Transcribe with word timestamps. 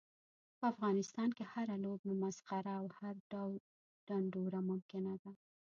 په 0.57 0.63
افغانستان 0.73 1.29
کې 1.37 1.43
هره 1.53 1.75
لوبه، 1.83 2.11
مسخره 2.23 2.71
او 2.79 2.85
هر 2.97 3.15
ډول 3.31 3.53
ډنډوره 4.07 4.59
ممکنه 4.69 5.13
ده. 5.21 5.31